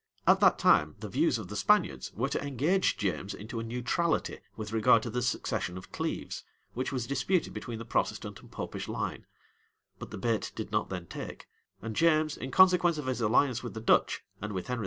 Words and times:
At 0.25 0.39
that 0.39 0.57
time, 0.57 0.95
the 0.99 1.07
views 1.07 1.37
of 1.37 1.47
the 1.49 1.55
Spaniards 1.55 2.11
were 2.15 2.29
to 2.29 2.41
engage 2.43 2.97
James 2.97 3.35
into 3.35 3.59
a 3.59 3.63
neutrality 3.63 4.39
with 4.57 4.71
regard 4.71 5.03
to 5.03 5.11
the 5.11 5.21
succession 5.21 5.77
of 5.77 5.91
Cleves, 5.91 6.43
which 6.73 6.91
was 6.91 7.05
disputed 7.05 7.53
between 7.53 7.77
the 7.77 7.85
Protestant 7.85 8.39
and 8.39 8.51
Popish 8.51 8.87
line;[] 8.87 9.27
but 9.99 10.09
the 10.09 10.17
bait 10.17 10.53
did 10.55 10.71
not 10.71 10.89
then 10.89 11.05
take; 11.05 11.47
and 11.83 11.95
James, 11.95 12.35
in 12.35 12.49
consequence 12.49 12.97
of 12.97 13.05
his 13.05 13.21
alliance 13.21 13.61
with 13.61 13.75
the 13.75 13.79
Dutch, 13.79 14.23
and 14.41 14.53
with 14.53 14.65
Henry 14.65 14.79
IV. 14.79 14.79